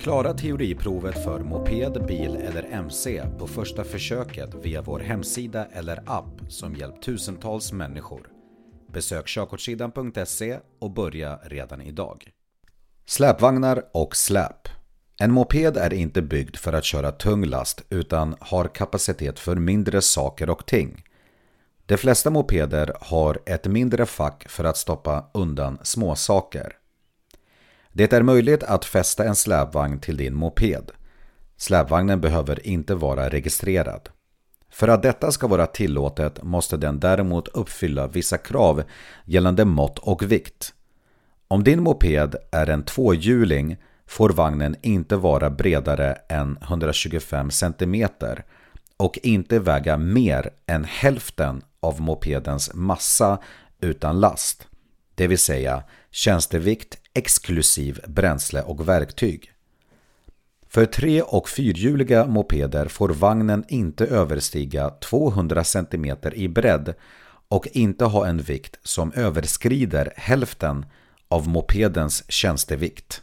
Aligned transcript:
Klara 0.00 0.34
teoriprovet 0.34 1.24
för 1.24 1.40
moped, 1.40 2.06
bil 2.06 2.36
eller 2.36 2.62
MC 2.62 3.22
på 3.38 3.46
första 3.46 3.84
försöket 3.84 4.54
via 4.54 4.82
vår 4.82 5.00
hemsida 5.00 5.66
eller 5.72 6.02
app 6.06 6.40
som 6.48 6.74
hjälpt 6.74 7.02
tusentals 7.02 7.72
människor. 7.72 8.28
Besök 8.92 9.26
körkortssidan.se 9.26 10.58
och 10.78 10.90
börja 10.90 11.36
redan 11.36 11.80
idag. 11.80 12.30
Släpvagnar 13.06 13.82
och 13.92 14.16
släp. 14.16 14.68
En 15.20 15.32
moped 15.32 15.76
är 15.76 15.92
inte 15.92 16.22
byggd 16.22 16.56
för 16.56 16.72
att 16.72 16.84
köra 16.84 17.12
tung 17.12 17.44
last 17.44 17.82
utan 17.90 18.36
har 18.40 18.64
kapacitet 18.64 19.38
för 19.38 19.56
mindre 19.56 20.00
saker 20.00 20.50
och 20.50 20.66
ting. 20.66 21.04
De 21.86 21.96
flesta 21.96 22.30
mopeder 22.30 22.92
har 23.00 23.38
ett 23.46 23.66
mindre 23.66 24.06
fack 24.06 24.48
för 24.48 24.64
att 24.64 24.76
stoppa 24.76 25.30
undan 25.34 25.78
småsaker. 25.82 26.79
Det 27.92 28.12
är 28.12 28.22
möjligt 28.22 28.62
att 28.62 28.84
fästa 28.84 29.24
en 29.24 29.36
släpvagn 29.36 30.00
till 30.00 30.16
din 30.16 30.34
moped. 30.34 30.90
Släpvagnen 31.56 32.20
behöver 32.20 32.66
inte 32.66 32.94
vara 32.94 33.28
registrerad. 33.28 34.08
För 34.70 34.88
att 34.88 35.02
detta 35.02 35.32
ska 35.32 35.46
vara 35.46 35.66
tillåtet 35.66 36.42
måste 36.42 36.76
den 36.76 37.00
däremot 37.00 37.48
uppfylla 37.48 38.06
vissa 38.06 38.38
krav 38.38 38.82
gällande 39.24 39.64
mått 39.64 39.98
och 39.98 40.32
vikt. 40.32 40.74
Om 41.48 41.64
din 41.64 41.82
moped 41.82 42.36
är 42.52 42.66
en 42.66 42.82
tvåhjuling 42.82 43.76
får 44.06 44.30
vagnen 44.30 44.76
inte 44.82 45.16
vara 45.16 45.50
bredare 45.50 46.16
än 46.28 46.58
125 46.62 47.50
cm 47.50 48.06
och 48.96 49.18
inte 49.22 49.58
väga 49.58 49.96
mer 49.96 50.50
än 50.66 50.84
hälften 50.84 51.62
av 51.80 52.00
mopedens 52.00 52.74
massa 52.74 53.38
utan 53.80 54.20
last, 54.20 54.66
det 55.14 55.26
vill 55.26 55.38
säga 55.38 55.82
tjänstevikt 56.10 56.98
exklusiv 57.14 58.00
bränsle 58.06 58.62
och 58.62 58.88
verktyg. 58.88 59.52
För 60.68 60.86
tre 60.86 61.22
och 61.22 61.48
fyrhjuliga 61.48 62.26
mopeder 62.26 62.86
får 62.86 63.08
vagnen 63.08 63.64
inte 63.68 64.06
överstiga 64.06 64.90
200 64.90 65.64
cm 65.64 66.16
i 66.32 66.48
bredd 66.48 66.94
och 67.48 67.68
inte 67.72 68.04
ha 68.04 68.26
en 68.26 68.38
vikt 68.38 68.78
som 68.82 69.12
överskrider 69.12 70.12
hälften 70.16 70.86
av 71.28 71.48
mopedens 71.48 72.24
tjänstevikt. 72.28 73.22